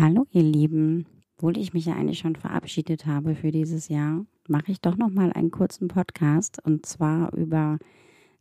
Hallo 0.00 0.26
ihr 0.32 0.42
Lieben, 0.42 1.04
obwohl 1.36 1.58
ich 1.58 1.74
mich 1.74 1.84
ja 1.84 1.92
eigentlich 1.92 2.20
schon 2.20 2.34
verabschiedet 2.34 3.04
habe 3.04 3.34
für 3.34 3.50
dieses 3.50 3.88
Jahr, 3.88 4.24
mache 4.48 4.72
ich 4.72 4.80
doch 4.80 4.96
noch 4.96 5.10
mal 5.10 5.30
einen 5.30 5.50
kurzen 5.50 5.88
Podcast 5.88 6.56
und 6.64 6.86
zwar 6.86 7.34
über 7.34 7.78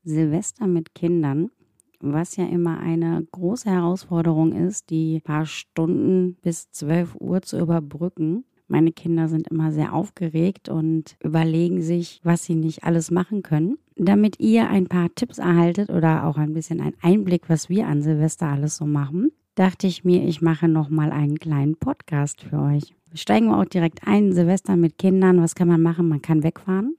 Silvester 0.05 0.67
mit 0.67 0.95
Kindern, 0.95 1.51
was 1.99 2.37
ja 2.37 2.45
immer 2.45 2.79
eine 2.79 3.27
große 3.33 3.69
Herausforderung 3.69 4.53
ist, 4.53 4.89
die 4.89 5.19
paar 5.19 5.45
Stunden 5.45 6.37
bis 6.41 6.71
12 6.71 7.15
Uhr 7.19 7.41
zu 7.41 7.59
überbrücken. 7.59 8.45
Meine 8.69 8.93
Kinder 8.93 9.27
sind 9.27 9.49
immer 9.49 9.73
sehr 9.73 9.93
aufgeregt 9.93 10.69
und 10.69 11.17
überlegen 11.21 11.81
sich, 11.81 12.21
was 12.23 12.45
sie 12.45 12.55
nicht 12.55 12.85
alles 12.85 13.11
machen 13.11 13.43
können. 13.43 13.77
Damit 13.97 14.39
ihr 14.39 14.69
ein 14.69 14.87
paar 14.87 15.13
Tipps 15.13 15.39
erhaltet 15.39 15.89
oder 15.89 16.25
auch 16.25 16.37
ein 16.37 16.53
bisschen 16.53 16.79
einen 16.79 16.95
Einblick, 17.01 17.49
was 17.49 17.67
wir 17.67 17.85
an 17.87 18.01
Silvester 18.01 18.47
alles 18.47 18.77
so 18.77 18.85
machen, 18.85 19.33
dachte 19.59 19.87
ich 19.87 20.05
mir, 20.05 20.25
ich 20.25 20.41
mache 20.41 20.69
noch 20.69 20.89
mal 20.89 21.11
einen 21.11 21.37
kleinen 21.37 21.75
Podcast 21.75 22.41
für 22.41 22.59
euch. 22.61 22.95
Steigen 23.13 23.47
wir 23.47 23.57
auch 23.57 23.65
direkt 23.65 24.07
ein. 24.07 24.31
Silvester 24.31 24.77
mit 24.77 24.97
Kindern, 24.97 25.41
was 25.41 25.53
kann 25.53 25.67
man 25.67 25.81
machen? 25.81 26.07
Man 26.07 26.21
kann 26.21 26.43
wegfahren, 26.43 26.95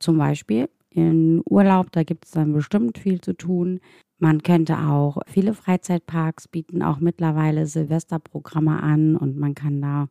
zum 0.00 0.18
Beispiel 0.18 0.68
in 0.90 1.42
Urlaub, 1.48 1.92
da 1.92 2.02
gibt 2.02 2.24
es 2.24 2.32
dann 2.32 2.52
bestimmt 2.52 2.98
viel 2.98 3.20
zu 3.20 3.34
tun. 3.34 3.78
Man 4.18 4.42
könnte 4.42 4.78
auch, 4.78 5.18
viele 5.26 5.54
Freizeitparks 5.54 6.48
bieten 6.48 6.82
auch 6.82 6.98
mittlerweile 6.98 7.66
Silvesterprogramme 7.66 8.82
an 8.82 9.14
und 9.14 9.36
man 9.38 9.54
kann 9.54 9.80
da 9.80 10.08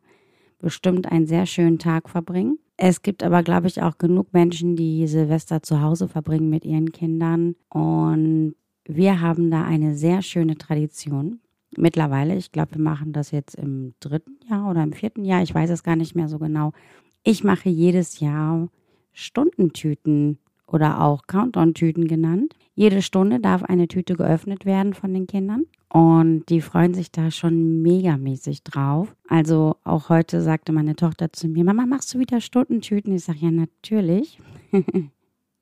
bestimmt 0.58 1.10
einen 1.12 1.26
sehr 1.26 1.44
schönen 1.44 1.78
Tag 1.78 2.08
verbringen. 2.08 2.58
Es 2.78 3.02
gibt 3.02 3.22
aber, 3.22 3.42
glaube 3.42 3.66
ich, 3.66 3.82
auch 3.82 3.98
genug 3.98 4.32
Menschen, 4.32 4.76
die 4.76 5.06
Silvester 5.08 5.62
zu 5.62 5.82
Hause 5.82 6.08
verbringen 6.08 6.48
mit 6.48 6.64
ihren 6.64 6.92
Kindern. 6.92 7.56
Und 7.68 8.54
wir 8.86 9.20
haben 9.20 9.50
da 9.50 9.64
eine 9.64 9.94
sehr 9.94 10.22
schöne 10.22 10.56
Tradition. 10.56 11.40
Mittlerweile, 11.78 12.36
ich 12.36 12.52
glaube, 12.52 12.76
wir 12.76 12.82
machen 12.82 13.12
das 13.12 13.30
jetzt 13.30 13.54
im 13.54 13.94
dritten 14.00 14.38
Jahr 14.48 14.70
oder 14.70 14.82
im 14.82 14.92
vierten 14.92 15.24
Jahr, 15.24 15.42
ich 15.42 15.54
weiß 15.54 15.70
es 15.70 15.82
gar 15.82 15.96
nicht 15.96 16.14
mehr 16.14 16.28
so 16.28 16.38
genau. 16.38 16.72
Ich 17.22 17.44
mache 17.44 17.68
jedes 17.68 18.20
Jahr 18.20 18.68
Stundentüten 19.12 20.38
oder 20.66 21.00
auch 21.00 21.26
Countdown-Tüten 21.26 22.06
genannt. 22.06 22.54
Jede 22.74 23.00
Stunde 23.02 23.40
darf 23.40 23.62
eine 23.62 23.88
Tüte 23.88 24.14
geöffnet 24.14 24.66
werden 24.66 24.94
von 24.94 25.14
den 25.14 25.26
Kindern 25.26 25.64
und 25.88 26.44
die 26.50 26.60
freuen 26.60 26.92
sich 26.92 27.10
da 27.10 27.30
schon 27.30 27.80
megamäßig 27.80 28.62
drauf. 28.62 29.16
Also 29.28 29.76
auch 29.84 30.08
heute 30.08 30.42
sagte 30.42 30.72
meine 30.72 30.96
Tochter 30.96 31.32
zu 31.32 31.48
mir, 31.48 31.64
Mama, 31.64 31.86
machst 31.86 32.12
du 32.12 32.18
wieder 32.18 32.40
Stundentüten? 32.40 33.14
Ich 33.14 33.24
sage, 33.24 33.38
ja, 33.40 33.50
natürlich. 33.50 34.38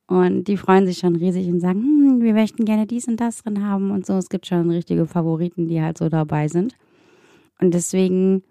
und 0.07 0.45
die 0.45 0.57
freuen 0.57 0.87
sich 0.87 0.99
schon 0.99 1.17
riesig 1.17 1.49
und 1.49 1.61
sagen, 1.61 1.81
hm, 1.81 2.23
wir 2.23 2.35
möchten 2.35 2.65
gerne 2.65 2.87
dies 2.87 3.09
und 3.09 3.21
das 3.21 3.43
drin 3.43 3.65
haben 3.67 3.91
und 3.91 4.05
so. 4.05 4.15
Es 4.15 4.29
gibt 4.29 4.47
schon 4.47 4.71
richtige 4.71 5.07
Favoriten, 5.07 5.69
die 5.69 5.81
halt 5.81 5.99
so 5.99 6.09
dabei 6.09 6.49
sind. 6.49 6.77
Und 7.61 7.73
deswegen 7.73 8.43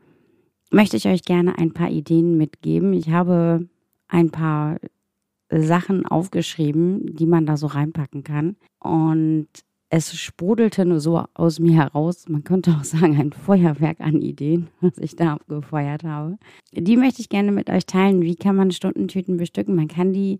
möchte 0.71 0.97
ich 0.97 1.07
euch 1.07 1.23
gerne 1.23 1.57
ein 1.57 1.73
paar 1.73 1.89
Ideen 1.89 2.37
mitgeben. 2.37 2.93
Ich 2.93 3.09
habe 3.09 3.67
ein 4.07 4.31
paar 4.31 4.77
Sachen 5.49 6.05
aufgeschrieben, 6.05 7.15
die 7.15 7.27
man 7.27 7.45
da 7.45 7.57
so 7.57 7.67
reinpacken 7.67 8.23
kann. 8.23 8.55
Und 8.79 9.47
es 9.89 10.15
sprudelte 10.15 10.85
nur 10.85 10.99
so 10.99 11.23
aus 11.35 11.59
mir 11.59 11.73
heraus, 11.73 12.27
man 12.27 12.43
könnte 12.43 12.71
auch 12.71 12.83
sagen, 12.83 13.15
ein 13.19 13.31
Feuerwerk 13.31 14.01
an 14.01 14.21
Ideen, 14.21 14.69
was 14.81 14.97
ich 14.97 15.15
da 15.15 15.33
abgefeuert 15.33 16.03
habe. 16.03 16.37
Die 16.71 16.97
möchte 16.97 17.21
ich 17.21 17.29
gerne 17.29 17.51
mit 17.51 17.69
euch 17.69 17.85
teilen. 17.85 18.23
Wie 18.23 18.35
kann 18.35 18.55
man 18.55 18.71
Stundentüten 18.71 19.37
bestücken? 19.37 19.75
Man 19.75 19.87
kann 19.87 20.11
die, 20.11 20.39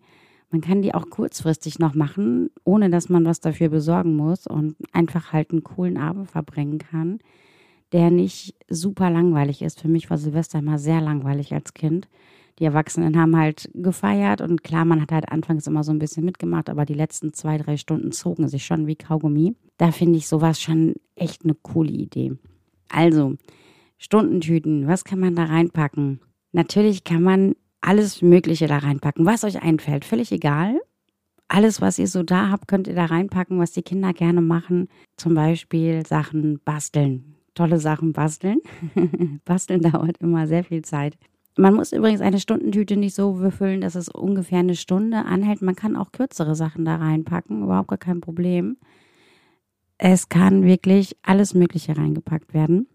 man 0.54 0.62
kann 0.62 0.82
die 0.82 0.94
auch 0.94 1.09
kurzfristig 1.09 1.80
noch 1.80 1.94
machen, 1.94 2.50
ohne 2.64 2.90
dass 2.90 3.09
man 3.09 3.26
was 3.26 3.42
dafür 3.42 3.68
besorgen 3.68 4.16
muss 4.16 4.48
und 4.48 4.78
einfach 4.94 5.34
halt 5.34 5.52
einen 5.52 5.64
coolen 5.64 5.98
Abend 5.98 6.32
verbringen 6.32 6.78
kann, 6.78 7.20
der 7.92 8.09
nicht 8.09 8.56
super 8.70 9.09
langweilig 9.09 9.62
ist. 9.62 9.81
Für 9.81 9.90
mich 9.90 10.09
war 10.09 10.18
Silvester 10.18 10.59
immer 10.59 10.80
sehr 10.80 11.02
langweilig 11.02 11.54
als 11.54 11.74
Kind 11.74 12.08
die 12.59 12.66
Erwachsenen 12.66 13.18
haben 13.18 13.36
halt 13.36 13.69
gefeiert 13.74 14.42
und 14.42 14.63
klar, 14.63 14.86
man 14.86 15.02
hat 15.02 15.12
halt 15.12 15.30
anfangs 15.30 15.66
immer 15.66 15.84
so 15.84 15.92
ein 15.92 16.00
bisschen 16.00 16.24
mitgemacht, 16.24 16.69
aber 16.69 16.86
die 16.86 16.94
letzten 16.94 17.34
zwei, 17.34 17.58
drei 17.58 17.78
Stunden 17.78 18.12
zogen 18.12 18.47
sich 18.47 18.66
schon 18.66 18.86
wie 18.86 18.96
Kaugummi. 18.96 19.56
Da 19.78 19.92
finde 19.92 20.18
ich 20.18 20.28
sowas 20.28 20.62
schon 20.62 20.94
echt 21.16 21.44
eine 21.44 21.56
coole 21.56 21.92
Idee. 21.92 22.34
Also, 22.90 23.36
Stundentüten, 23.97 24.88
was 24.88 25.03
kann 25.03 25.19
man 25.19 25.36
da 25.36 25.46
reinpacken? 25.46 26.19
Natürlich 26.52 27.03
kann 27.03 27.24
man 27.24 27.56
alles 27.83 28.21
Mögliche 28.21 28.67
da 28.67 28.77
reinpacken, 28.77 29.25
was 29.25 29.44
euch 29.44 29.61
einfällt, 29.61 30.05
völlig 30.05 30.31
egal. 30.31 30.79
Alles, 31.47 31.81
was 31.81 31.99
ihr 31.99 32.07
so 32.07 32.23
da 32.23 32.49
habt, 32.49 32.67
könnt 32.67 32.88
ihr 32.88 32.95
da 32.95 33.05
reinpacken, 33.05 33.59
was 33.59 33.73
die 33.73 33.83
Kinder 33.83 34.13
gerne 34.13 34.41
machen. 34.41 34.88
Zum 35.17 35.35
Beispiel 35.35 36.05
Sachen 36.05 36.59
basteln. 36.63 37.35
Tolle 37.53 37.79
Sachen 37.79 38.13
basteln. 38.13 38.59
basteln 39.45 39.81
dauert 39.81 40.17
immer 40.19 40.47
sehr 40.47 40.63
viel 40.63 40.81
Zeit. 40.83 41.17
Man 41.55 41.75
muss 41.75 41.91
übrigens 41.91 42.21
eine 42.21 42.39
Stundentüte 42.39 42.97
nicht 42.97 43.13
so 43.13 43.38
würfeln, 43.38 43.81
dass 43.81 43.94
es 43.94 44.09
ungefähr 44.09 44.59
eine 44.59 44.75
Stunde 44.75 45.25
anhält. 45.25 45.61
Man 45.61 45.75
kann 45.75 45.95
auch 45.95 46.11
kürzere 46.11 46.55
Sachen 46.55 46.85
da 46.85 46.95
reinpacken, 46.95 47.63
überhaupt 47.63 47.89
gar 47.89 48.00
kein 48.00 48.21
Problem. 48.21 48.77
Es 50.00 50.29
kann 50.29 50.63
wirklich 50.63 51.15
alles 51.21 51.53
Mögliche 51.53 51.95
reingepackt 51.95 52.55
werden. 52.55 52.88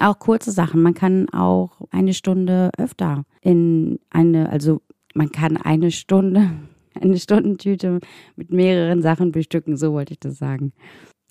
Auch 0.00 0.18
kurze 0.18 0.50
Sachen. 0.50 0.82
Man 0.82 0.94
kann 0.94 1.28
auch 1.30 1.80
eine 1.90 2.14
Stunde 2.14 2.70
öfter 2.76 3.24
in 3.40 3.98
eine, 4.10 4.50
also 4.50 4.80
man 5.14 5.30
kann 5.30 5.56
eine 5.56 5.90
Stunde, 5.90 6.50
eine 7.00 7.18
Stundentüte 7.18 8.00
mit 8.36 8.50
mehreren 8.50 9.02
Sachen 9.02 9.32
bestücken, 9.32 9.76
so 9.76 9.92
wollte 9.92 10.14
ich 10.14 10.20
das 10.20 10.38
sagen. 10.38 10.72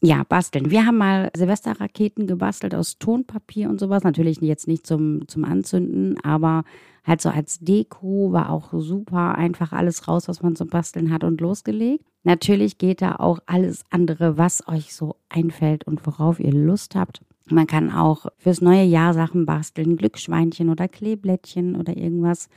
Ja, 0.02 0.24
basteln. 0.24 0.70
Wir 0.70 0.86
haben 0.86 0.98
mal 0.98 1.32
Silvesterraketen 1.36 2.28
gebastelt 2.28 2.76
aus 2.76 3.00
Tonpapier 3.00 3.70
und 3.70 3.80
sowas. 3.80 4.04
Natürlich 4.04 4.40
jetzt 4.42 4.68
nicht 4.68 4.86
zum, 4.86 5.28
zum 5.28 5.46
Anzünden, 5.46 6.20
aber 6.22 6.64
halt 7.04 7.22
so 7.22 7.30
als 7.30 7.60
Deko 7.60 8.32
war 8.32 8.52
auch 8.52 8.74
super. 8.74 9.36
Einfach 9.36 9.72
alles 9.72 10.08
raus, 10.08 10.28
was 10.28 10.44
man 10.44 10.56
zum 10.56 10.68
Basteln 10.68 11.12
hat 11.12 11.24
und 11.24 11.42
losgelegt. 11.42 12.06
Natürlich 12.24 12.78
geht 12.78 13.02
da 13.02 13.16
auch 13.16 13.40
alles 13.46 13.84
andere, 13.90 14.38
was 14.38 14.68
euch 14.68 14.94
so 14.94 15.16
einfällt 15.30 15.88
und 15.88 16.06
worauf 16.06 16.40
ihr 16.40 16.54
Lust 16.54 16.96
habt. 16.96 17.22
Man 17.48 17.68
kann 17.68 17.92
auch 17.92 18.26
fürs 18.38 18.62
neue 18.62 18.84
Jahr 18.84 19.14
Sachen 19.14 19.46
basteln, 19.46 19.98
Glücksschweinchen 19.98 20.70
oder 20.70 20.88
Kleeblättchen 20.88 21.76
oder 21.76 21.96
irgendwas. 21.96 22.50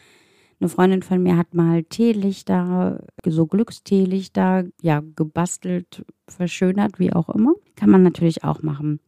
Eine 0.61 0.71
Freundin 0.71 1.03
von 1.03 1.23
mir 1.23 1.37
hat 1.37 1.55
mal 1.55 1.85
Teelichter, 1.85 3.05
so 3.25 3.47
Glücksteelichter, 3.47 4.65
ja, 4.81 5.03
gebastelt, 5.15 6.05
verschönert, 6.27 6.99
wie 6.99 7.13
auch 7.13 7.29
immer. 7.29 7.55
Kann 7.77 7.91
man 7.91 8.03
natürlich 8.03 8.45
auch 8.45 8.63
machen. 8.63 9.01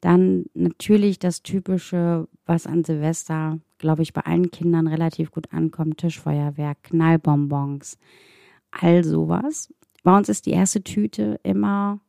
Dann 0.00 0.44
natürlich 0.54 1.18
das 1.18 1.42
typische, 1.42 2.28
was 2.44 2.66
an 2.66 2.84
Silvester, 2.84 3.58
glaube 3.78 4.02
ich, 4.02 4.12
bei 4.12 4.22
allen 4.22 4.50
Kindern 4.50 4.86
relativ 4.86 5.30
gut 5.30 5.52
ankommt: 5.52 5.98
Tischfeuerwerk, 5.98 6.82
Knallbonbons, 6.84 7.98
all 8.70 9.02
sowas. 9.02 9.72
Bei 10.02 10.16
uns 10.16 10.28
ist 10.28 10.46
die 10.46 10.50
erste 10.50 10.82
Tüte 10.82 11.40
immer, 11.42 12.00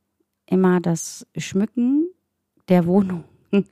immer 0.45 0.81
das 0.81 1.25
Schmücken 1.37 2.07
der 2.69 2.85
Wohnung 2.85 3.23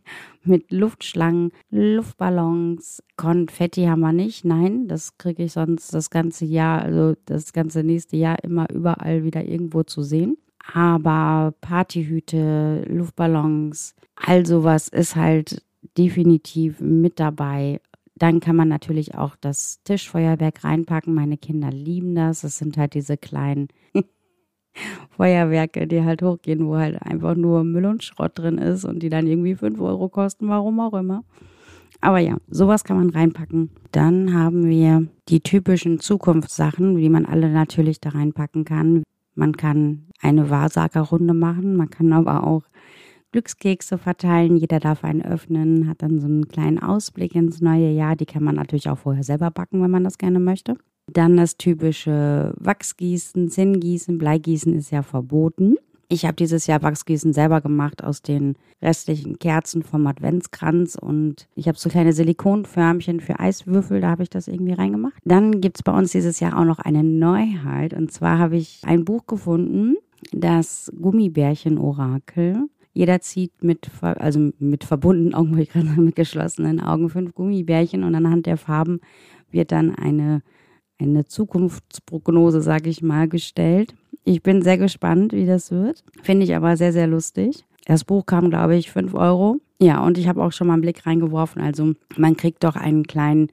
mit 0.43 0.71
Luftschlangen, 0.71 1.51
Luftballons, 1.69 3.03
Konfetti 3.15 3.85
haben 3.85 4.01
wir 4.01 4.13
nicht. 4.13 4.45
Nein, 4.45 4.87
das 4.87 5.17
kriege 5.17 5.43
ich 5.43 5.53
sonst 5.53 5.93
das 5.93 6.09
ganze 6.09 6.45
Jahr, 6.45 6.81
also 6.81 7.15
das 7.25 7.53
ganze 7.53 7.83
nächste 7.83 8.17
Jahr 8.17 8.43
immer 8.43 8.69
überall 8.71 9.23
wieder 9.23 9.43
irgendwo 9.43 9.83
zu 9.83 10.03
sehen. 10.03 10.37
Aber 10.73 11.53
Partyhüte, 11.61 12.85
Luftballons, 12.87 13.95
all 14.15 14.45
sowas 14.45 14.87
ist 14.87 15.15
halt 15.15 15.63
definitiv 15.97 16.79
mit 16.79 17.19
dabei. 17.19 17.81
Dann 18.15 18.39
kann 18.39 18.55
man 18.55 18.67
natürlich 18.67 19.15
auch 19.15 19.35
das 19.35 19.81
Tischfeuerwerk 19.83 20.63
reinpacken. 20.63 21.13
Meine 21.13 21.37
Kinder 21.37 21.71
lieben 21.71 22.13
das. 22.13 22.43
Es 22.43 22.59
sind 22.59 22.77
halt 22.77 22.93
diese 22.93 23.17
kleinen 23.17 23.69
Feuerwerke, 25.17 25.87
die 25.87 26.03
halt 26.03 26.21
hochgehen, 26.21 26.65
wo 26.67 26.77
halt 26.77 27.01
einfach 27.01 27.35
nur 27.35 27.63
Müll 27.63 27.85
und 27.85 28.03
Schrott 28.03 28.31
drin 28.35 28.57
ist 28.57 28.85
und 28.85 29.03
die 29.03 29.09
dann 29.09 29.27
irgendwie 29.27 29.55
5 29.55 29.79
Euro 29.79 30.09
kosten, 30.09 30.47
warum 30.47 30.79
auch 30.79 30.93
immer. 30.93 31.23
Aber 32.01 32.17
ja, 32.17 32.37
sowas 32.49 32.83
kann 32.83 32.97
man 32.97 33.11
reinpacken. 33.11 33.69
Dann 33.91 34.33
haben 34.33 34.65
wir 34.67 35.07
die 35.29 35.41
typischen 35.41 35.99
Zukunftssachen, 35.99 36.95
die 36.95 37.09
man 37.09 37.25
alle 37.25 37.49
natürlich 37.51 38.01
da 38.01 38.09
reinpacken 38.09 38.65
kann. 38.65 39.03
Man 39.35 39.55
kann 39.55 40.07
eine 40.19 40.49
Wahrsagerrunde 40.49 41.33
machen, 41.33 41.75
man 41.75 41.89
kann 41.89 42.11
aber 42.11 42.45
auch 42.45 42.63
Glückskekse 43.31 43.97
verteilen. 43.97 44.57
Jeder 44.57 44.79
darf 44.79 45.03
einen 45.03 45.21
öffnen, 45.21 45.87
hat 45.87 46.01
dann 46.01 46.19
so 46.19 46.27
einen 46.27 46.47
kleinen 46.47 46.79
Ausblick 46.79 47.35
ins 47.35 47.61
neue 47.61 47.91
Jahr. 47.91 48.15
Die 48.15 48.25
kann 48.25 48.43
man 48.43 48.55
natürlich 48.55 48.89
auch 48.89 48.97
vorher 48.97 49.23
selber 49.23 49.51
backen, 49.51 49.81
wenn 49.81 49.91
man 49.91 50.03
das 50.03 50.17
gerne 50.17 50.39
möchte. 50.39 50.75
Dann 51.07 51.37
das 51.37 51.57
typische 51.57 52.53
Wachsgießen, 52.57 53.49
Zinngießen, 53.49 54.17
Bleigießen 54.17 54.73
ist 54.75 54.91
ja 54.91 55.01
verboten. 55.01 55.75
Ich 56.11 56.25
habe 56.25 56.35
dieses 56.35 56.67
Jahr 56.67 56.81
Wachsgießen 56.81 57.31
selber 57.31 57.61
gemacht 57.61 58.03
aus 58.03 58.21
den 58.21 58.55
restlichen 58.81 59.39
Kerzen 59.39 59.81
vom 59.81 60.05
Adventskranz 60.07 60.97
und 60.99 61.47
ich 61.55 61.69
habe 61.69 61.77
so 61.77 61.89
kleine 61.89 62.11
Silikonförmchen 62.11 63.21
für 63.21 63.39
Eiswürfel, 63.39 64.01
da 64.01 64.09
habe 64.09 64.23
ich 64.23 64.29
das 64.29 64.49
irgendwie 64.49 64.73
reingemacht. 64.73 65.13
Dann 65.23 65.61
gibt 65.61 65.77
es 65.77 65.83
bei 65.83 65.97
uns 65.97 66.11
dieses 66.11 66.41
Jahr 66.41 66.59
auch 66.59 66.65
noch 66.65 66.79
eine 66.79 67.01
Neuheit 67.01 67.93
und 67.93 68.11
zwar 68.11 68.39
habe 68.39 68.57
ich 68.57 68.81
ein 68.83 69.05
Buch 69.05 69.25
gefunden, 69.25 69.95
das 70.33 70.91
Gummibärchen-Orakel. 70.99 72.67
Jeder 72.93 73.21
zieht 73.21 73.63
mit, 73.63 73.89
also 74.01 74.51
mit 74.59 74.83
verbundenen 74.83 75.33
Augen, 75.33 75.51
mit 76.03 76.15
geschlossenen 76.17 76.81
Augen 76.81 77.09
fünf 77.09 77.33
Gummibärchen 77.33 78.03
und 78.03 78.15
anhand 78.15 78.47
der 78.47 78.57
Farben 78.57 78.99
wird 79.49 79.71
dann 79.71 79.95
eine, 79.95 80.41
eine 81.09 81.25
Zukunftsprognose, 81.25 82.61
sage 82.61 82.89
ich 82.89 83.01
mal, 83.01 83.27
gestellt. 83.27 83.93
Ich 84.23 84.43
bin 84.43 84.61
sehr 84.61 84.77
gespannt, 84.77 85.33
wie 85.33 85.45
das 85.45 85.71
wird. 85.71 86.03
Finde 86.21 86.45
ich 86.45 86.55
aber 86.55 86.77
sehr, 86.77 86.93
sehr 86.93 87.07
lustig. 87.07 87.65
Das 87.85 88.03
Buch 88.03 88.25
kam, 88.25 88.49
glaube 88.49 88.75
ich, 88.75 88.91
fünf 88.91 89.13
Euro. 89.13 89.57
Ja, 89.79 90.03
und 90.05 90.17
ich 90.17 90.27
habe 90.27 90.43
auch 90.43 90.51
schon 90.51 90.67
mal 90.67 90.73
einen 90.73 90.83
Blick 90.83 91.05
reingeworfen. 91.05 91.61
Also 91.61 91.93
man 92.15 92.37
kriegt 92.37 92.63
doch 92.63 92.75
einen 92.75 93.07
kleinen 93.07 93.51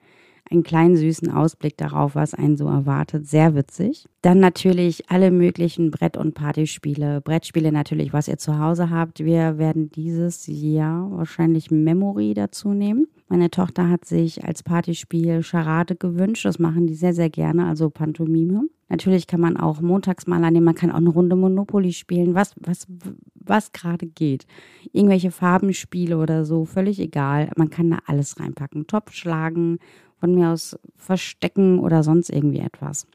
einen 0.50 0.62
kleinen 0.62 0.96
süßen 0.96 1.30
Ausblick 1.30 1.76
darauf, 1.76 2.14
was 2.14 2.34
einen 2.34 2.56
so 2.56 2.66
erwartet. 2.66 3.26
Sehr 3.26 3.54
witzig. 3.54 4.06
Dann 4.22 4.40
natürlich 4.40 5.10
alle 5.10 5.30
möglichen 5.30 5.90
Brett- 5.90 6.16
und 6.16 6.34
Partyspiele. 6.34 7.20
Brettspiele 7.20 7.72
natürlich, 7.72 8.12
was 8.12 8.28
ihr 8.28 8.38
zu 8.38 8.58
Hause 8.58 8.90
habt. 8.90 9.20
Wir 9.20 9.58
werden 9.58 9.90
dieses 9.90 10.46
Jahr 10.46 11.10
wahrscheinlich 11.10 11.70
Memory 11.70 12.34
dazu 12.34 12.72
nehmen. 12.72 13.06
Meine 13.28 13.50
Tochter 13.50 13.90
hat 13.90 14.06
sich 14.06 14.44
als 14.44 14.62
Partyspiel 14.62 15.42
Charade 15.42 15.96
gewünscht. 15.96 16.46
Das 16.46 16.58
machen 16.58 16.86
die 16.86 16.94
sehr, 16.94 17.12
sehr 17.12 17.28
gerne, 17.28 17.66
also 17.66 17.90
Pantomime. 17.90 18.62
Natürlich 18.88 19.26
kann 19.26 19.40
man 19.40 19.58
auch 19.58 19.82
Montagsmaler 19.82 20.50
nehmen, 20.50 20.64
man 20.64 20.74
kann 20.74 20.90
auch 20.90 20.96
eine 20.96 21.10
Runde 21.10 21.36
Monopoly 21.36 21.92
spielen, 21.92 22.34
was, 22.34 22.54
was, 22.56 22.86
was 23.34 23.72
gerade 23.72 24.06
geht. 24.06 24.46
Irgendwelche 24.92 25.30
Farbenspiele 25.30 26.16
oder 26.16 26.46
so, 26.46 26.64
völlig 26.64 26.98
egal. 26.98 27.50
Man 27.56 27.68
kann 27.68 27.90
da 27.90 27.98
alles 28.06 28.40
reinpacken. 28.40 28.86
Topf 28.86 29.12
schlagen, 29.12 29.78
von 30.18 30.34
mir 30.34 30.50
aus 30.50 30.78
verstecken 30.96 31.78
oder 31.78 32.02
sonst 32.02 32.30
irgendwie 32.30 32.60
etwas. 32.60 33.06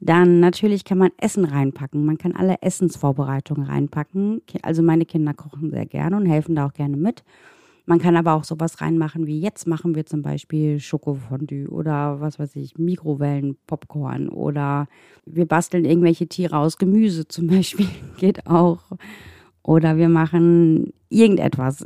Dann 0.00 0.40
natürlich 0.40 0.84
kann 0.84 0.98
man 0.98 1.12
Essen 1.18 1.44
reinpacken. 1.44 2.04
Man 2.04 2.18
kann 2.18 2.36
alle 2.36 2.60
Essensvorbereitungen 2.60 3.66
reinpacken. 3.66 4.42
Also 4.62 4.82
meine 4.82 5.06
Kinder 5.06 5.32
kochen 5.34 5.70
sehr 5.70 5.86
gerne 5.86 6.16
und 6.16 6.26
helfen 6.26 6.54
da 6.54 6.66
auch 6.66 6.74
gerne 6.74 6.96
mit. 6.96 7.24
Man 7.86 7.98
kann 7.98 8.16
aber 8.16 8.34
auch 8.34 8.44
sowas 8.44 8.80
reinmachen 8.80 9.26
wie 9.26 9.40
jetzt 9.40 9.66
machen 9.66 9.94
wir 9.94 10.06
zum 10.06 10.22
Beispiel 10.22 10.80
Schokofondue 10.80 11.68
oder 11.68 12.20
was 12.20 12.38
weiß 12.38 12.56
ich, 12.56 12.78
Mikrowellen, 12.78 13.56
Popcorn 13.66 14.30
oder 14.30 14.88
wir 15.26 15.46
basteln 15.46 15.84
irgendwelche 15.84 16.26
Tiere 16.26 16.56
aus 16.56 16.78
Gemüse 16.78 17.28
zum 17.28 17.46
Beispiel. 17.46 17.88
Geht 18.16 18.46
auch. 18.46 18.80
Oder 19.62 19.96
wir 19.98 20.08
machen 20.08 20.92
irgendetwas. 21.10 21.84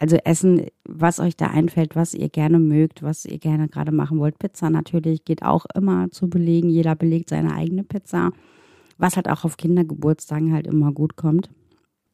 Also 0.00 0.16
Essen, 0.24 0.66
was 0.84 1.18
euch 1.18 1.36
da 1.36 1.48
einfällt, 1.48 1.96
was 1.96 2.14
ihr 2.14 2.28
gerne 2.28 2.60
mögt, 2.60 3.02
was 3.02 3.24
ihr 3.24 3.38
gerne 3.38 3.68
gerade 3.68 3.90
machen 3.90 4.20
wollt. 4.20 4.38
Pizza 4.38 4.70
natürlich 4.70 5.24
geht 5.24 5.42
auch 5.42 5.66
immer 5.74 6.08
zu 6.12 6.30
belegen. 6.30 6.70
Jeder 6.70 6.94
belegt 6.94 7.30
seine 7.30 7.52
eigene 7.52 7.82
Pizza, 7.82 8.30
was 8.96 9.16
halt 9.16 9.28
auch 9.28 9.44
auf 9.44 9.56
Kindergeburtstagen 9.56 10.52
halt 10.52 10.68
immer 10.68 10.92
gut 10.92 11.16
kommt. 11.16 11.50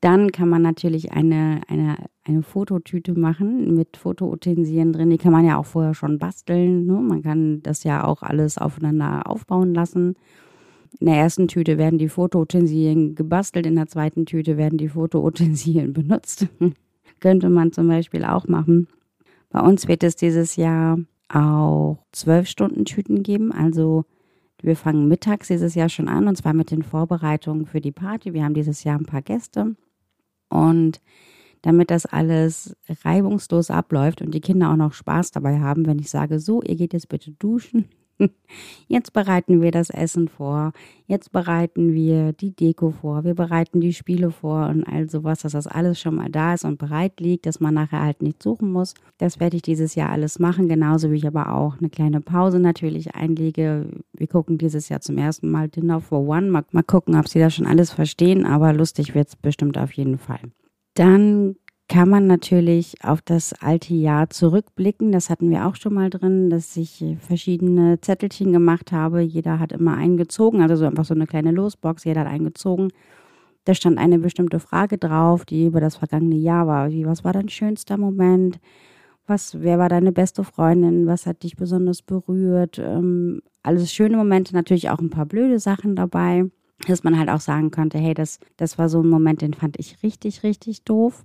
Dann 0.01 0.33
kann 0.33 0.49
man 0.49 0.63
natürlich 0.63 1.13
eine, 1.13 1.61
eine, 1.69 1.97
eine 2.25 2.43
Fototüte 2.43 3.19
machen 3.19 3.75
mit 3.75 3.99
Fotoutensilien 3.99 4.95
drin. 4.95 5.11
Die 5.11 5.19
kann 5.19 5.33
man 5.33 5.45
ja 5.45 5.59
auch 5.59 5.67
vorher 5.67 5.95
schon 5.95 6.19
basteln. 6.19 6.87
Ne? 6.87 6.95
Man 6.95 7.23
kann 7.23 7.63
das 7.63 7.85
ja 7.85 8.05
auch 8.05 8.23
alles 8.23 8.57
aufeinander 8.57 9.29
aufbauen 9.29 9.75
lassen. 9.75 10.15
In 11.01 11.07
der 11.07 11.17
ersten 11.17 11.49
Tüte 11.49 11.77
werden 11.77 11.99
die 11.99 12.09
Fotoutensilien 12.09 13.15
gebastelt, 13.15 13.67
in 13.67 13.77
der 13.77 13.89
zweiten 13.89 14.25
Tüte 14.25 14.57
werden 14.57 14.79
die 14.79 14.89
Fotoutensilien 14.89 15.93
benutzt 15.93 16.49
könnte 17.25 17.49
man 17.49 17.73
zum 17.73 17.89
Beispiel 17.89 18.23
auch 18.23 18.49
machen. 18.49 18.87
Bei 19.49 19.61
uns 19.61 19.89
wird 19.89 20.03
es 20.03 20.15
dieses 20.15 20.57
Jahr 20.57 20.99
auch 21.31 21.97
zwölf 22.13 22.47
Stunden 22.49 22.85
Tüten 22.85 23.23
geben. 23.23 23.51
Also 23.51 24.05
wir 24.61 24.77
fangen 24.77 25.09
mittags 25.09 25.49
dieses 25.49 25.75
Jahr 25.75 25.89
schon 25.89 26.07
an 26.07 26.29
und 26.29 26.37
zwar 26.37 26.53
mit 26.53 26.71
den 26.71 26.83
Vorbereitungen 26.83 27.65
für 27.65 27.81
die 27.81 27.93
Party. 27.93 28.35
Wir 28.35 28.45
haben 28.45 28.53
dieses 28.53 28.85
Jahr 28.85 28.99
ein 28.99 29.07
paar 29.07 29.23
Gäste 29.23 29.75
und 30.51 31.01
damit 31.63 31.91
das 31.91 32.05
alles 32.05 32.77
reibungslos 33.07 33.71
abläuft 33.71 34.21
und 34.21 34.35
die 34.35 34.43
Kinder 34.43 34.71
auch 34.71 34.77
noch 34.77 34.93
Spaß 34.93 35.31
dabei 35.31 35.61
haben, 35.61 35.87
wenn 35.87 35.99
ich 35.99 36.11
sage, 36.11 36.41
so, 36.41 36.61
ihr 36.61 36.77
geht 36.77 36.93
jetzt 36.93 37.09
bitte 37.09 37.31
duschen, 37.31 37.87
Jetzt 38.89 39.13
bereiten 39.13 39.61
wir 39.61 39.71
das 39.71 39.91
Essen 39.91 40.29
vor. 40.29 40.73
Jetzt 41.07 41.33
bereiten 41.33 41.93
wir 41.93 42.33
die 42.33 42.55
Deko 42.55 42.91
vor. 42.91 43.25
Wir 43.25 43.35
bereiten 43.35 43.81
die 43.81 43.93
Spiele 43.93 44.31
vor 44.31 44.69
und 44.69 44.85
all 44.85 45.09
sowas, 45.09 45.41
dass 45.41 45.53
das 45.53 45.67
alles 45.67 46.01
schon 46.01 46.15
mal 46.17 46.31
da 46.31 46.55
ist 46.55 46.65
und 46.65 46.79
bereit 46.79 47.21
liegt, 47.21 47.47
dass 47.47 47.61
man 47.61 47.75
nachher 47.75 48.03
halt 48.03 48.23
nicht 48.23 48.43
suchen 48.43 48.71
muss. 48.71 48.95
Das 49.19 49.41
werde 49.41 49.57
ich 49.57 49.63
dieses 49.63 49.95
Jahr 49.95 50.11
alles 50.11 50.39
machen, 50.39 50.69
genauso 50.69 51.11
wie 51.11 51.17
ich 51.17 51.27
aber 51.27 51.55
auch 51.55 51.79
eine 51.79 51.91
kleine 51.91 52.21
Pause 52.21 52.59
natürlich 52.59 53.15
einlege. 53.15 53.89
Wir 54.13 54.27
gucken 54.27 54.59
dieses 54.59 54.89
Jahr 54.89 55.01
zum 55.01 55.19
ersten 55.19 55.51
Mal 55.51 55.69
Dinner 55.69 56.01
for 56.01 56.21
One. 56.21 56.51
Mal, 56.51 56.65
mal 56.73 56.83
gucken, 56.83 57.17
ob 57.17 57.29
sie 57.29 57.39
das 57.39 57.55
schon 57.55 57.67
alles 57.67 57.91
verstehen, 57.91 58.47
aber 58.47 58.73
lustig 58.73 59.15
wird 59.15 59.29
es 59.29 59.37
bestimmt 59.37 59.77
auf 59.79 59.93
jeden 59.93 60.19
Fall. 60.19 60.41
Dann 60.95 61.57
kann 61.89 62.09
man 62.09 62.27
natürlich 62.27 62.97
auf 63.05 63.21
das 63.21 63.53
alte 63.53 63.95
Jahr 63.95 64.31
zurückblicken. 64.31 65.13
Das 65.13 65.29
hatten 65.29 65.51
wir 65.51 65.67
auch 65.67 65.77
schon 65.77 65.95
mal 65.95 66.09
drin, 66.09 66.49
dass 66.49 66.77
ich 66.77 67.05
verschiedene 67.21 68.01
Zettelchen 68.01 68.53
gemacht 68.53 68.91
habe. 68.91 69.21
Jeder 69.21 69.59
hat 69.59 69.73
immer 69.73 69.95
eingezogen, 69.97 70.63
also 70.63 70.77
so 70.77 70.87
einfach 70.87 71.05
so 71.05 71.15
eine 71.15 71.27
kleine 71.27 71.51
Losbox. 71.51 72.05
Jeder 72.05 72.23
hat 72.23 72.29
eingezogen. 72.29 72.91
Da 73.65 73.75
stand 73.75 73.99
eine 73.99 74.19
bestimmte 74.19 74.61
Frage 74.61 74.99
drauf, 74.99 75.45
die 75.45 75.67
über 75.67 75.81
das 75.81 75.97
vergangene 75.97 76.37
Jahr 76.37 76.67
war. 76.67 76.91
Wie, 76.91 77.07
was 77.07 77.25
war 77.25 77.33
dein 77.33 77.49
schönster 77.49 77.97
Moment? 77.97 78.61
Was, 79.27 79.61
wer 79.61 79.79
war 79.79 79.89
deine 79.89 80.13
beste 80.13 80.45
Freundin? 80.45 81.07
Was 81.07 81.27
hat 81.27 81.43
dich 81.43 81.57
besonders 81.57 82.03
berührt? 82.03 82.79
Ähm, 82.79 83.41
alles 83.63 83.93
schöne 83.93 84.19
Momente, 84.19 84.55
natürlich 84.55 84.91
auch 84.91 84.99
ein 84.99 85.09
paar 85.11 85.25
blöde 85.25 85.59
Sachen 85.59 85.97
dabei, 85.97 86.45
dass 86.87 87.05
man 87.05 87.19
halt 87.19 87.31
auch 87.31 87.41
sagen 87.41 87.71
konnte, 87.71 87.99
hey, 87.99 88.13
das, 88.13 88.39
das 88.59 88.77
war 88.79 88.91
so 88.91 89.01
ein 89.03 89.09
Moment, 89.09 89.41
den 89.41 89.55
fand 89.55 89.79
ich 89.79 90.03
richtig, 90.03 90.43
richtig 90.43 90.85
doof. 90.85 91.23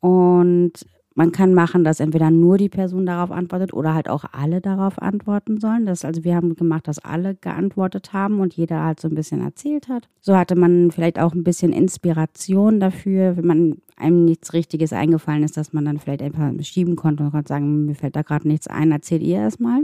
Und 0.00 0.72
man 1.14 1.32
kann 1.32 1.52
machen, 1.52 1.84
dass 1.84 2.00
entweder 2.00 2.30
nur 2.30 2.56
die 2.56 2.68
Person 2.68 3.04
darauf 3.04 3.30
antwortet 3.30 3.74
oder 3.74 3.94
halt 3.94 4.08
auch 4.08 4.24
alle 4.32 4.60
darauf 4.60 5.02
antworten 5.02 5.58
sollen. 5.60 5.84
Das, 5.84 6.04
also 6.04 6.24
wir 6.24 6.34
haben 6.34 6.54
gemacht, 6.54 6.88
dass 6.88 6.98
alle 6.98 7.34
geantwortet 7.34 8.12
haben 8.12 8.40
und 8.40 8.54
jeder 8.54 8.84
halt 8.84 9.00
so 9.00 9.08
ein 9.08 9.14
bisschen 9.14 9.42
erzählt 9.42 9.88
hat. 9.88 10.08
So 10.20 10.36
hatte 10.36 10.54
man 10.56 10.90
vielleicht 10.90 11.18
auch 11.18 11.34
ein 11.34 11.44
bisschen 11.44 11.72
Inspiration 11.72 12.80
dafür, 12.80 13.36
wenn 13.36 13.46
man 13.46 13.76
einem 13.96 14.24
nichts 14.24 14.52
Richtiges 14.54 14.92
eingefallen 14.92 15.42
ist, 15.42 15.56
dass 15.56 15.72
man 15.72 15.84
dann 15.84 15.98
vielleicht 15.98 16.22
einfach 16.22 16.52
schieben 16.62 16.96
konnte 16.96 17.24
und 17.24 17.32
konnte 17.32 17.48
sagen, 17.48 17.84
mir 17.86 17.94
fällt 17.94 18.16
da 18.16 18.22
gerade 18.22 18.48
nichts 18.48 18.68
ein, 18.68 18.92
erzählt 18.92 19.22
ihr 19.22 19.36
erstmal. 19.36 19.82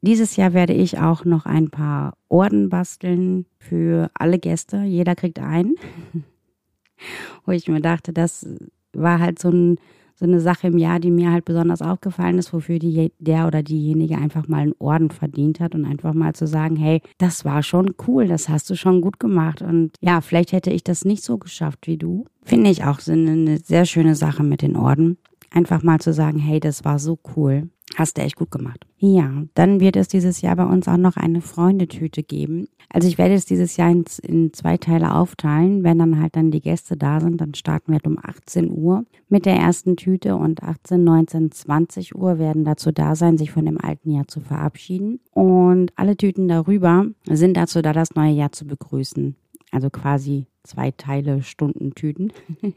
Dieses 0.00 0.36
Jahr 0.36 0.52
werde 0.52 0.74
ich 0.74 0.98
auch 0.98 1.24
noch 1.24 1.44
ein 1.44 1.70
paar 1.70 2.14
Orden 2.28 2.68
basteln 2.68 3.46
für 3.58 4.10
alle 4.14 4.38
Gäste. 4.38 4.82
Jeder 4.82 5.16
kriegt 5.16 5.40
einen. 5.40 5.74
Wo 7.44 7.52
ich 7.52 7.66
mir 7.66 7.80
dachte, 7.80 8.12
das 8.12 8.46
war 8.92 9.18
halt 9.18 9.38
so, 9.38 9.50
ein, 9.50 9.76
so 10.14 10.24
eine 10.24 10.40
Sache 10.40 10.68
im 10.68 10.78
Jahr, 10.78 11.00
die 11.00 11.10
mir 11.10 11.32
halt 11.32 11.44
besonders 11.44 11.82
aufgefallen 11.82 12.38
ist, 12.38 12.52
wofür 12.52 12.78
die, 12.78 13.12
der 13.18 13.46
oder 13.46 13.62
diejenige 13.62 14.18
einfach 14.18 14.48
mal 14.48 14.62
einen 14.62 14.74
Orden 14.78 15.10
verdient 15.10 15.60
hat 15.60 15.74
und 15.74 15.84
einfach 15.84 16.14
mal 16.14 16.34
zu 16.34 16.46
sagen, 16.46 16.76
hey, 16.76 17.00
das 17.18 17.44
war 17.44 17.62
schon 17.62 17.94
cool, 18.06 18.26
das 18.26 18.48
hast 18.48 18.68
du 18.70 18.74
schon 18.74 19.00
gut 19.00 19.20
gemacht. 19.20 19.62
Und 19.62 19.96
ja, 20.00 20.20
vielleicht 20.20 20.52
hätte 20.52 20.70
ich 20.70 20.84
das 20.84 21.04
nicht 21.04 21.22
so 21.22 21.38
geschafft 21.38 21.86
wie 21.86 21.96
du. 21.96 22.24
Finde 22.44 22.70
ich 22.70 22.84
auch 22.84 23.00
eine 23.06 23.58
sehr 23.58 23.84
schöne 23.84 24.14
Sache 24.14 24.42
mit 24.42 24.62
den 24.62 24.76
Orden. 24.76 25.18
Einfach 25.50 25.82
mal 25.82 25.98
zu 25.98 26.12
sagen, 26.12 26.38
hey, 26.38 26.60
das 26.60 26.84
war 26.84 26.98
so 26.98 27.18
cool. 27.36 27.68
Hast 27.98 28.16
du 28.16 28.22
echt 28.22 28.36
gut 28.36 28.52
gemacht. 28.52 28.86
Ja, 28.98 29.42
dann 29.54 29.80
wird 29.80 29.96
es 29.96 30.06
dieses 30.06 30.40
Jahr 30.40 30.54
bei 30.54 30.64
uns 30.64 30.86
auch 30.86 30.96
noch 30.96 31.16
eine 31.16 31.40
Freundetüte 31.40 32.22
geben. 32.22 32.68
Also 32.88 33.08
ich 33.08 33.18
werde 33.18 33.34
es 33.34 33.44
dieses 33.44 33.76
Jahr 33.76 33.90
in, 33.90 34.04
in, 34.22 34.52
zwei 34.52 34.76
Teile 34.76 35.16
aufteilen. 35.16 35.82
Wenn 35.82 35.98
dann 35.98 36.20
halt 36.20 36.36
dann 36.36 36.52
die 36.52 36.60
Gäste 36.60 36.96
da 36.96 37.18
sind, 37.20 37.40
dann 37.40 37.54
starten 37.54 37.88
wir 37.88 37.94
halt 37.94 38.06
um 38.06 38.16
18 38.22 38.70
Uhr 38.70 39.04
mit 39.28 39.46
der 39.46 39.56
ersten 39.56 39.96
Tüte 39.96 40.36
und 40.36 40.62
18, 40.62 41.02
19, 41.02 41.50
20 41.50 42.14
Uhr 42.14 42.38
werden 42.38 42.64
dazu 42.64 42.92
da 42.92 43.16
sein, 43.16 43.36
sich 43.36 43.50
von 43.50 43.66
dem 43.66 43.80
alten 43.80 44.12
Jahr 44.12 44.28
zu 44.28 44.40
verabschieden. 44.42 45.18
Und 45.32 45.90
alle 45.96 46.16
Tüten 46.16 46.46
darüber 46.46 47.04
sind 47.28 47.56
dazu 47.56 47.82
da, 47.82 47.92
das 47.92 48.14
neue 48.14 48.32
Jahr 48.32 48.52
zu 48.52 48.64
begrüßen. 48.64 49.34
Also 49.72 49.90
quasi 49.90 50.46
zwei 50.62 50.92
Teile 50.92 51.42
Stundentüten. 51.42 52.32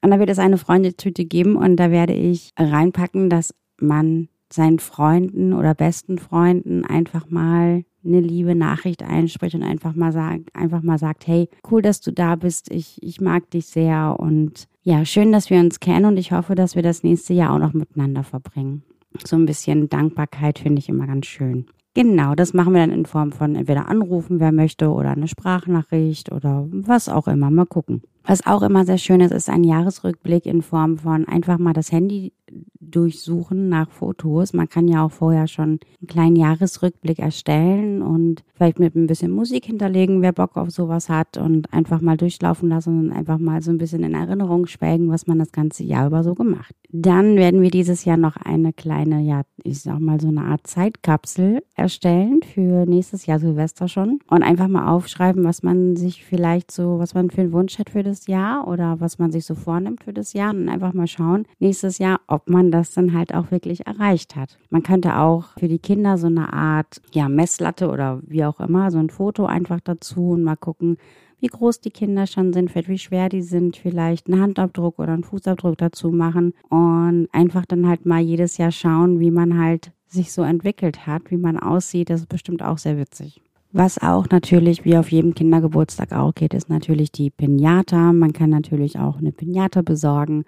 Und 0.00 0.10
da 0.10 0.18
wird 0.18 0.28
es 0.28 0.38
eine 0.38 0.58
Freundetüte 0.58 1.24
geben 1.24 1.56
und 1.56 1.76
da 1.76 1.90
werde 1.90 2.12
ich 2.12 2.52
reinpacken, 2.58 3.30
dass 3.30 3.54
man 3.86 4.28
seinen 4.52 4.78
Freunden 4.78 5.52
oder 5.52 5.74
besten 5.74 6.18
Freunden 6.18 6.84
einfach 6.84 7.28
mal 7.28 7.84
eine 8.04 8.20
liebe 8.20 8.54
Nachricht 8.54 9.02
einspricht 9.02 9.54
und 9.54 9.62
einfach 9.62 9.94
mal 9.94 10.12
sagt, 10.12 10.54
einfach 10.54 10.82
mal 10.82 10.98
sagt, 10.98 11.26
hey, 11.26 11.48
cool, 11.70 11.82
dass 11.82 12.00
du 12.00 12.12
da 12.12 12.36
bist. 12.36 12.70
Ich, 12.70 13.02
ich 13.02 13.20
mag 13.20 13.50
dich 13.50 13.66
sehr 13.66 14.16
und 14.18 14.68
ja, 14.82 15.04
schön, 15.04 15.32
dass 15.32 15.48
wir 15.48 15.58
uns 15.58 15.80
kennen 15.80 16.04
und 16.04 16.18
ich 16.18 16.32
hoffe, 16.32 16.54
dass 16.54 16.76
wir 16.76 16.82
das 16.82 17.02
nächste 17.02 17.32
Jahr 17.32 17.54
auch 17.54 17.58
noch 17.58 17.72
miteinander 17.72 18.22
verbringen. 18.22 18.82
So 19.24 19.36
ein 19.36 19.46
bisschen 19.46 19.88
Dankbarkeit 19.88 20.58
finde 20.58 20.80
ich 20.80 20.88
immer 20.88 21.06
ganz 21.06 21.26
schön. 21.26 21.66
Genau, 21.94 22.34
das 22.34 22.52
machen 22.52 22.74
wir 22.74 22.80
dann 22.80 22.90
in 22.90 23.06
Form 23.06 23.32
von 23.32 23.54
entweder 23.54 23.88
anrufen, 23.88 24.40
wer 24.40 24.50
möchte, 24.50 24.90
oder 24.90 25.10
eine 25.10 25.28
Sprachnachricht 25.28 26.32
oder 26.32 26.66
was 26.70 27.08
auch 27.08 27.28
immer. 27.28 27.50
Mal 27.50 27.66
gucken. 27.66 28.02
Was 28.26 28.46
auch 28.46 28.62
immer 28.62 28.86
sehr 28.86 28.98
schön 28.98 29.20
ist, 29.20 29.32
ist 29.32 29.50
ein 29.50 29.64
Jahresrückblick 29.64 30.46
in 30.46 30.62
Form 30.62 30.96
von 30.96 31.28
einfach 31.28 31.58
mal 31.58 31.74
das 31.74 31.92
Handy 31.92 32.32
durchsuchen 32.80 33.68
nach 33.68 33.90
Fotos. 33.90 34.52
Man 34.52 34.68
kann 34.68 34.88
ja 34.88 35.04
auch 35.04 35.10
vorher 35.10 35.46
schon 35.46 35.80
einen 36.00 36.08
kleinen 36.08 36.36
Jahresrückblick 36.36 37.18
erstellen 37.18 38.02
und 38.02 38.44
vielleicht 38.54 38.78
mit 38.78 38.94
ein 38.94 39.06
bisschen 39.06 39.30
Musik 39.30 39.66
hinterlegen, 39.66 40.22
wer 40.22 40.32
Bock 40.32 40.56
auf 40.56 40.70
sowas 40.70 41.08
hat 41.08 41.36
und 41.36 41.72
einfach 41.72 42.00
mal 42.00 42.16
durchlaufen 42.16 42.68
lassen 42.68 42.98
und 42.98 43.12
einfach 43.12 43.38
mal 43.38 43.62
so 43.62 43.70
ein 43.70 43.78
bisschen 43.78 44.04
in 44.04 44.14
Erinnerung 44.14 44.66
schwelgen, 44.66 45.10
was 45.10 45.26
man 45.26 45.38
das 45.38 45.52
ganze 45.52 45.82
Jahr 45.82 46.06
über 46.06 46.22
so 46.22 46.34
gemacht. 46.34 46.74
Dann 46.90 47.36
werden 47.36 47.62
wir 47.62 47.70
dieses 47.70 48.04
Jahr 48.04 48.16
noch 48.16 48.36
eine 48.36 48.72
kleine, 48.72 49.20
ja, 49.20 49.42
ich 49.64 49.80
sag 49.80 49.98
mal 49.98 50.20
so 50.20 50.28
eine 50.28 50.42
Art 50.42 50.66
Zeitkapsel 50.66 51.62
erstellen 51.74 52.40
für 52.42 52.86
nächstes 52.86 53.26
Jahr 53.26 53.40
Silvester 53.40 53.88
schon 53.88 54.20
und 54.28 54.42
einfach 54.44 54.68
mal 54.68 54.88
aufschreiben, 54.92 55.42
was 55.42 55.62
man 55.62 55.96
sich 55.96 56.24
vielleicht 56.24 56.70
so, 56.70 56.98
was 56.98 57.14
man 57.14 57.30
für 57.30 57.40
einen 57.40 57.52
Wunsch 57.52 57.78
hat 57.78 57.90
für 57.90 58.04
das 58.04 58.13
Jahr 58.26 58.66
oder 58.68 59.00
was 59.00 59.18
man 59.18 59.30
sich 59.32 59.44
so 59.44 59.54
vornimmt 59.54 60.04
für 60.04 60.12
das 60.12 60.32
Jahr 60.32 60.54
und 60.54 60.68
einfach 60.68 60.92
mal 60.92 61.06
schauen 61.06 61.46
nächstes 61.58 61.98
Jahr, 61.98 62.20
ob 62.26 62.48
man 62.48 62.70
das 62.70 62.92
dann 62.92 63.12
halt 63.12 63.34
auch 63.34 63.50
wirklich 63.50 63.86
erreicht 63.86 64.36
hat. 64.36 64.58
Man 64.70 64.82
könnte 64.82 65.18
auch 65.18 65.46
für 65.58 65.68
die 65.68 65.78
Kinder 65.78 66.18
so 66.18 66.26
eine 66.28 66.52
Art, 66.52 67.00
ja, 67.12 67.28
Messlatte 67.28 67.90
oder 67.90 68.20
wie 68.26 68.44
auch 68.44 68.60
immer, 68.60 68.90
so 68.90 68.98
ein 68.98 69.10
Foto 69.10 69.46
einfach 69.46 69.80
dazu 69.80 70.30
und 70.30 70.44
mal 70.44 70.56
gucken, 70.56 70.96
wie 71.40 71.48
groß 71.48 71.80
die 71.80 71.90
Kinder 71.90 72.26
schon 72.26 72.54
sind, 72.54 72.74
wie 72.74 72.98
schwer 72.98 73.28
die 73.28 73.42
sind, 73.42 73.76
vielleicht 73.76 74.28
einen 74.28 74.40
Handabdruck 74.40 74.98
oder 74.98 75.12
einen 75.12 75.24
Fußabdruck 75.24 75.76
dazu 75.76 76.10
machen 76.10 76.54
und 76.70 77.28
einfach 77.32 77.66
dann 77.66 77.86
halt 77.86 78.06
mal 78.06 78.20
jedes 78.20 78.56
Jahr 78.56 78.72
schauen, 78.72 79.20
wie 79.20 79.30
man 79.30 79.58
halt 79.58 79.92
sich 80.06 80.32
so 80.32 80.42
entwickelt 80.42 81.06
hat, 81.06 81.30
wie 81.30 81.36
man 81.36 81.58
aussieht. 81.58 82.08
Das 82.08 82.20
ist 82.20 82.28
bestimmt 82.28 82.62
auch 82.62 82.78
sehr 82.78 82.96
witzig. 82.96 83.42
Was 83.76 83.98
auch 83.98 84.28
natürlich, 84.30 84.84
wie 84.84 84.96
auf 84.96 85.10
jedem 85.10 85.34
Kindergeburtstag 85.34 86.12
auch 86.12 86.32
geht, 86.32 86.54
ist 86.54 86.70
natürlich 86.70 87.10
die 87.10 87.30
Pinata. 87.30 88.12
Man 88.12 88.32
kann 88.32 88.50
natürlich 88.50 89.00
auch 89.00 89.18
eine 89.18 89.32
Pinata 89.32 89.82
besorgen. 89.82 90.44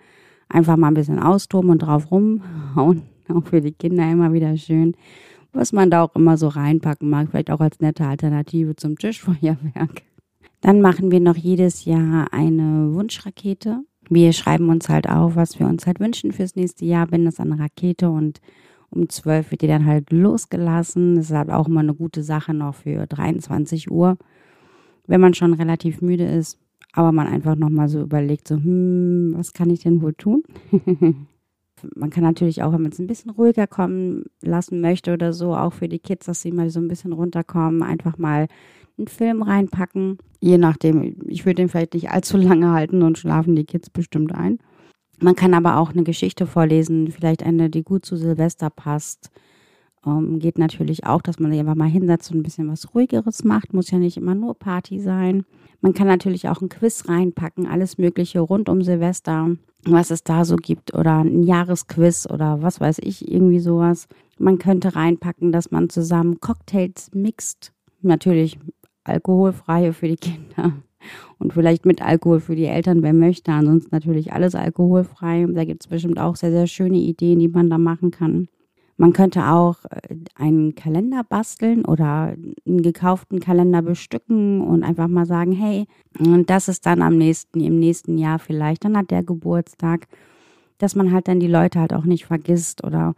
Einfach 0.48 0.76
mal 0.76 0.86
ein 0.86 0.94
bisschen 0.94 1.18
austoben 1.18 1.70
und 1.70 1.80
drauf 1.80 2.12
rumhauen. 2.12 3.02
Auch 3.28 3.44
für 3.44 3.60
die 3.60 3.72
Kinder 3.72 4.08
immer 4.08 4.32
wieder 4.32 4.56
schön. 4.56 4.94
Was 5.52 5.72
man 5.72 5.90
da 5.90 6.04
auch 6.04 6.14
immer 6.14 6.36
so 6.36 6.46
reinpacken 6.46 7.10
mag. 7.10 7.26
Vielleicht 7.28 7.50
auch 7.50 7.58
als 7.58 7.80
nette 7.80 8.06
Alternative 8.06 8.76
zum 8.76 8.96
Tischfeuerwerk. 8.96 10.02
Dann 10.60 10.80
machen 10.80 11.10
wir 11.10 11.18
noch 11.18 11.36
jedes 11.36 11.84
Jahr 11.84 12.32
eine 12.32 12.94
Wunschrakete. 12.94 13.80
Wir 14.08 14.32
schreiben 14.32 14.68
uns 14.68 14.88
halt 14.88 15.08
auf, 15.08 15.34
was 15.34 15.58
wir 15.58 15.66
uns 15.66 15.84
halt 15.84 15.98
wünschen 15.98 16.30
fürs 16.30 16.54
nächste 16.54 16.84
Jahr, 16.84 17.10
wenn 17.10 17.24
das 17.24 17.40
eine 17.40 17.58
Rakete 17.58 18.08
und 18.08 18.40
um 18.96 19.08
12 19.08 19.50
wird 19.50 19.62
die 19.62 19.66
dann 19.66 19.86
halt 19.86 20.10
losgelassen. 20.10 21.16
Das 21.16 21.26
ist 21.26 21.36
halt 21.36 21.50
auch 21.50 21.68
immer 21.68 21.80
eine 21.80 21.94
gute 21.94 22.22
Sache 22.22 22.54
noch 22.54 22.74
für 22.74 23.06
23 23.06 23.90
Uhr, 23.90 24.16
wenn 25.06 25.20
man 25.20 25.34
schon 25.34 25.54
relativ 25.54 26.00
müde 26.00 26.24
ist. 26.24 26.58
Aber 26.92 27.12
man 27.12 27.26
einfach 27.26 27.56
nochmal 27.56 27.88
so 27.88 28.00
überlegt, 28.00 28.48
so, 28.48 28.56
hm, 28.56 29.34
was 29.36 29.52
kann 29.52 29.70
ich 29.70 29.80
denn 29.80 30.00
wohl 30.00 30.14
tun? 30.14 30.42
man 31.94 32.10
kann 32.10 32.24
natürlich 32.24 32.62
auch, 32.62 32.72
wenn 32.72 32.82
man 32.82 32.92
es 32.92 32.98
ein 32.98 33.06
bisschen 33.06 33.30
ruhiger 33.30 33.66
kommen 33.66 34.24
lassen 34.40 34.80
möchte 34.80 35.12
oder 35.12 35.32
so, 35.32 35.54
auch 35.54 35.74
für 35.74 35.88
die 35.88 35.98
Kids, 35.98 36.26
dass 36.26 36.40
sie 36.40 36.52
mal 36.52 36.70
so 36.70 36.80
ein 36.80 36.88
bisschen 36.88 37.12
runterkommen, 37.12 37.82
einfach 37.82 38.18
mal 38.18 38.48
einen 38.98 39.08
Film 39.08 39.42
reinpacken. 39.42 40.18
Je 40.40 40.58
nachdem, 40.58 41.16
ich 41.26 41.44
würde 41.44 41.56
den 41.56 41.68
vielleicht 41.68 41.94
nicht 41.94 42.10
allzu 42.10 42.36
lange 42.38 42.72
halten 42.72 43.02
und 43.02 43.18
schlafen 43.18 43.56
die 43.56 43.64
Kids 43.64 43.90
bestimmt 43.90 44.34
ein. 44.34 44.58
Man 45.18 45.34
kann 45.34 45.54
aber 45.54 45.78
auch 45.78 45.90
eine 45.90 46.02
Geschichte 46.02 46.46
vorlesen, 46.46 47.10
vielleicht 47.10 47.42
eine, 47.42 47.70
die 47.70 47.82
gut 47.82 48.04
zu 48.04 48.16
Silvester 48.16 48.70
passt. 48.70 49.30
Ähm, 50.06 50.38
geht 50.38 50.58
natürlich 50.58 51.06
auch, 51.06 51.22
dass 51.22 51.38
man 51.38 51.50
sich 51.50 51.60
einfach 51.60 51.74
mal 51.74 51.88
hinsetzt 51.88 52.30
und 52.30 52.38
ein 52.38 52.42
bisschen 52.42 52.68
was 52.70 52.94
Ruhigeres 52.94 53.42
macht. 53.44 53.72
Muss 53.72 53.90
ja 53.90 53.98
nicht 53.98 54.16
immer 54.16 54.34
nur 54.34 54.54
Party 54.54 55.00
sein. 55.00 55.44
Man 55.80 55.94
kann 55.94 56.06
natürlich 56.06 56.48
auch 56.48 56.60
ein 56.60 56.68
Quiz 56.68 57.08
reinpacken, 57.08 57.66
alles 57.66 57.98
Mögliche 57.98 58.40
rund 58.40 58.68
um 58.68 58.82
Silvester, 58.82 59.56
was 59.84 60.10
es 60.10 60.22
da 60.22 60.44
so 60.44 60.56
gibt 60.56 60.94
oder 60.94 61.20
ein 61.20 61.42
Jahresquiz 61.42 62.26
oder 62.30 62.62
was 62.62 62.80
weiß 62.80 62.98
ich, 63.02 63.30
irgendwie 63.30 63.60
sowas. 63.60 64.08
Man 64.38 64.58
könnte 64.58 64.96
reinpacken, 64.96 65.50
dass 65.50 65.70
man 65.70 65.88
zusammen 65.88 66.40
Cocktails 66.40 67.10
mixt. 67.14 67.72
Natürlich 68.02 68.58
alkoholfreie 69.04 69.92
für 69.92 70.08
die 70.08 70.16
Kinder 70.16 70.74
und 71.38 71.52
vielleicht 71.52 71.86
mit 71.86 72.02
Alkohol 72.02 72.40
für 72.40 72.56
die 72.56 72.64
Eltern, 72.64 73.02
wer 73.02 73.12
möchte. 73.12 73.52
Ansonsten 73.52 73.90
natürlich 73.92 74.32
alles 74.32 74.54
alkoholfrei. 74.54 75.46
Da 75.48 75.64
gibt 75.64 75.82
es 75.82 75.88
bestimmt 75.88 76.18
auch 76.18 76.36
sehr, 76.36 76.50
sehr 76.50 76.66
schöne 76.66 76.98
Ideen, 76.98 77.38
die 77.38 77.48
man 77.48 77.70
da 77.70 77.78
machen 77.78 78.10
kann. 78.10 78.48
Man 78.98 79.12
könnte 79.12 79.46
auch 79.46 79.84
äh, 79.90 80.16
einen 80.34 80.74
Kalender 80.74 81.22
basteln 81.22 81.84
oder 81.84 82.34
einen 82.66 82.82
gekauften 82.82 83.40
Kalender 83.40 83.82
bestücken 83.82 84.62
und 84.62 84.82
einfach 84.82 85.08
mal 85.08 85.26
sagen, 85.26 85.52
hey, 85.52 85.86
und 86.18 86.48
das 86.48 86.68
ist 86.68 86.86
dann 86.86 87.02
am 87.02 87.16
nächsten, 87.16 87.60
im 87.60 87.78
nächsten 87.78 88.16
Jahr 88.16 88.38
vielleicht, 88.38 88.84
dann 88.84 88.96
hat 88.96 89.10
der 89.10 89.22
Geburtstag, 89.22 90.06
dass 90.78 90.94
man 90.94 91.12
halt 91.12 91.28
dann 91.28 91.40
die 91.40 91.46
Leute 91.46 91.80
halt 91.80 91.92
auch 91.92 92.04
nicht 92.04 92.24
vergisst 92.26 92.84
oder 92.84 93.14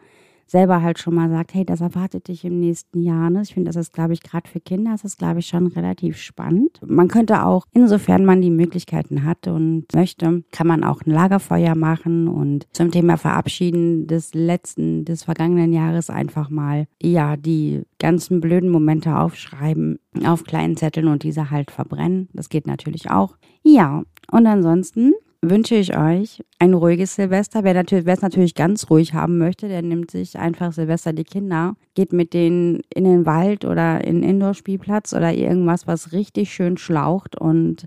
selber 0.48 0.82
halt 0.82 0.98
schon 0.98 1.14
mal 1.14 1.28
sagt, 1.28 1.54
hey, 1.54 1.64
das 1.64 1.80
erwartet 1.80 2.28
dich 2.28 2.44
im 2.44 2.58
nächsten 2.58 3.00
Jahr. 3.02 3.30
Ne? 3.30 3.42
Ich 3.42 3.54
finde, 3.54 3.68
das 3.68 3.76
ist, 3.76 3.92
glaube 3.92 4.14
ich, 4.14 4.22
gerade 4.22 4.48
für 4.48 4.60
Kinder 4.60 4.94
ist 4.94 5.04
das, 5.04 5.16
glaube 5.16 5.40
ich, 5.40 5.46
schon 5.46 5.66
relativ 5.68 6.16
spannend. 6.16 6.80
Man 6.84 7.08
könnte 7.08 7.44
auch, 7.44 7.66
insofern 7.72 8.24
man 8.24 8.40
die 8.40 8.50
Möglichkeiten 8.50 9.24
hat 9.24 9.46
und 9.46 9.86
möchte, 9.94 10.42
kann 10.50 10.66
man 10.66 10.84
auch 10.84 11.02
ein 11.02 11.10
Lagerfeuer 11.10 11.74
machen 11.74 12.28
und 12.28 12.66
zum 12.72 12.90
Thema 12.90 13.16
Verabschieden 13.16 14.06
des 14.06 14.34
letzten, 14.34 15.04
des 15.04 15.24
vergangenen 15.24 15.72
Jahres 15.72 16.10
einfach 16.10 16.50
mal, 16.50 16.86
ja, 17.00 17.36
die 17.36 17.82
ganzen 17.98 18.40
blöden 18.40 18.70
Momente 18.70 19.18
aufschreiben 19.18 19.98
auf 20.24 20.44
kleinen 20.44 20.76
Zetteln 20.76 21.08
und 21.08 21.22
diese 21.22 21.50
halt 21.50 21.70
verbrennen. 21.70 22.28
Das 22.32 22.48
geht 22.48 22.66
natürlich 22.66 23.10
auch. 23.10 23.36
Ja, 23.62 24.02
und 24.30 24.46
ansonsten 24.46 25.12
wünsche 25.40 25.76
ich 25.76 25.96
euch 25.96 26.44
ein 26.58 26.74
ruhiges 26.74 27.14
Silvester. 27.14 27.64
Wer 27.64 27.76
es 27.76 28.22
natürlich 28.22 28.54
ganz 28.54 28.90
ruhig 28.90 29.14
haben 29.14 29.38
möchte, 29.38 29.68
der 29.68 29.82
nimmt 29.82 30.10
sich 30.10 30.38
einfach 30.38 30.72
Silvester 30.72 31.12
die 31.12 31.24
Kinder, 31.24 31.76
geht 31.94 32.12
mit 32.12 32.34
denen 32.34 32.80
in 32.92 33.04
den 33.04 33.26
Wald 33.26 33.64
oder 33.64 34.04
in 34.04 34.22
den 34.22 34.30
Indoor-Spielplatz 34.30 35.12
oder 35.12 35.32
irgendwas, 35.32 35.86
was 35.86 36.12
richtig 36.12 36.52
schön 36.52 36.76
schlaucht 36.76 37.36
und 37.36 37.86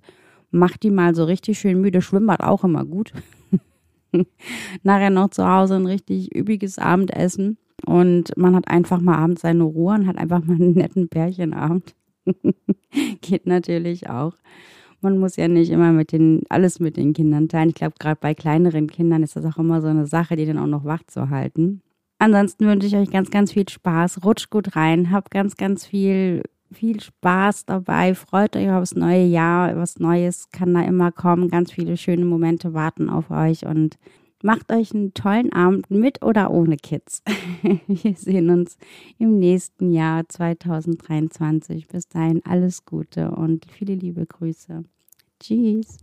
macht 0.51 0.83
die 0.83 0.91
mal 0.91 1.15
so 1.15 1.23
richtig 1.25 1.59
schön 1.59 1.81
müde. 1.81 2.01
Schwimmbad 2.01 2.41
auch 2.41 2.63
immer 2.63 2.85
gut. 2.85 3.13
Nachher 4.83 5.09
noch 5.09 5.29
zu 5.29 5.47
Hause 5.47 5.75
ein 5.75 5.85
richtig 5.85 6.35
üppiges 6.35 6.77
Abendessen 6.77 7.57
und 7.85 8.35
man 8.37 8.55
hat 8.55 8.67
einfach 8.67 9.01
mal 9.01 9.17
abends 9.17 9.41
seine 9.41 9.63
Ruhe 9.63 9.95
und 9.95 10.07
hat 10.07 10.17
einfach 10.17 10.43
mal 10.43 10.55
einen 10.55 10.73
netten 10.73 11.09
Pärchenabend. 11.09 11.95
geht 13.21 13.47
natürlich 13.47 14.09
auch. 14.09 14.33
Man 15.01 15.17
muss 15.17 15.35
ja 15.35 15.47
nicht 15.47 15.71
immer 15.71 15.91
mit 15.91 16.11
den, 16.11 16.43
alles 16.49 16.79
mit 16.79 16.95
den 16.95 17.13
Kindern 17.13 17.49
teilen. 17.49 17.69
Ich 17.69 17.75
glaube, 17.75 17.95
gerade 17.99 18.19
bei 18.21 18.33
kleineren 18.35 18.87
Kindern 18.87 19.23
ist 19.23 19.35
das 19.35 19.45
auch 19.45 19.57
immer 19.57 19.81
so 19.81 19.87
eine 19.87 20.05
Sache, 20.05 20.35
die 20.35 20.45
dann 20.45 20.59
auch 20.59 20.67
noch 20.67 20.85
wach 20.85 21.03
zu 21.07 21.29
halten. 21.29 21.81
Ansonsten 22.19 22.67
wünsche 22.67 22.85
ich 22.85 22.95
euch 22.95 23.09
ganz, 23.09 23.31
ganz 23.31 23.51
viel 23.51 23.67
Spaß. 23.67 24.23
Rutscht 24.23 24.51
gut 24.51 24.75
rein, 24.75 25.09
habt 25.09 25.31
ganz, 25.31 25.57
ganz 25.57 25.87
viel, 25.87 26.43
viel 26.71 27.01
Spaß 27.01 27.65
dabei. 27.65 28.13
Freut 28.13 28.55
euch 28.55 28.69
aufs 28.69 28.93
neue 28.93 29.25
Jahr. 29.25 29.75
Was 29.75 29.97
Neues 29.97 30.49
kann 30.51 30.75
da 30.75 30.83
immer 30.83 31.11
kommen. 31.11 31.49
Ganz 31.49 31.71
viele 31.71 31.97
schöne 31.97 32.25
Momente 32.25 32.75
warten 32.75 33.09
auf 33.09 33.31
euch 33.31 33.65
und 33.65 33.97
Macht 34.43 34.71
euch 34.71 34.93
einen 34.93 35.13
tollen 35.13 35.53
Abend 35.53 35.91
mit 35.91 36.23
oder 36.23 36.51
ohne 36.51 36.77
Kids. 36.77 37.21
Wir 37.87 38.15
sehen 38.15 38.49
uns 38.49 38.77
im 39.19 39.37
nächsten 39.37 39.91
Jahr 39.91 40.27
2023. 40.27 41.87
Bis 41.87 42.07
dahin 42.07 42.41
alles 42.45 42.85
Gute 42.85 43.31
und 43.31 43.65
viele 43.71 43.95
liebe 43.95 44.25
Grüße. 44.25 44.83
Tschüss. 45.39 45.97